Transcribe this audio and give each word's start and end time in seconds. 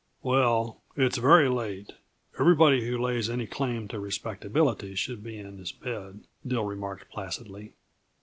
"Well, 0.23 0.81
it's 0.97 1.19
very 1.19 1.47
late. 1.47 1.91
Everybody 2.39 2.87
who 2.87 2.97
lays 2.97 3.29
any 3.29 3.45
claim 3.45 3.87
to 3.89 3.99
respectability 3.99 4.95
should 4.95 5.23
be 5.23 5.37
in 5.37 5.59
his 5.59 5.71
bed," 5.71 6.21
Dill 6.43 6.63
remarked 6.65 7.11
placidly. 7.11 7.73